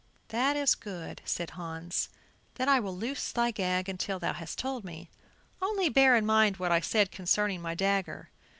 [0.29, 2.09] "That is good," said Hans,
[2.55, 5.11] "then I will loose thy gag until thou hast told me;
[5.61, 8.31] only bear in mind what I said concerning my dagger."